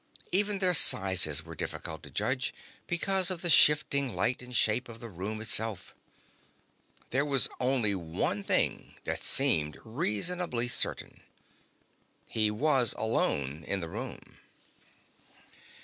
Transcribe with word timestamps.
Even 0.31 0.57
their 0.57 0.73
sizes 0.73 1.43
were 1.45 1.53
difficult 1.53 2.01
to 2.01 2.09
judge, 2.09 2.55
because 2.87 3.29
of 3.29 3.43
the 3.43 3.51
shifting 3.51 4.15
light 4.15 4.41
and 4.41 4.55
shape 4.55 4.89
of 4.89 4.99
the 4.99 5.11
room 5.11 5.39
itself. 5.39 5.93
There 7.11 7.23
was 7.23 7.47
only 7.59 7.93
one 7.93 8.41
thing 8.41 8.95
that 9.03 9.21
seemed 9.21 9.77
reasonably 9.83 10.67
certain. 10.69 11.21
He 12.27 12.49
was 12.49 12.93
alone 12.97 13.63
in 13.65 13.79
the 13.79 13.89
room. 13.89 14.37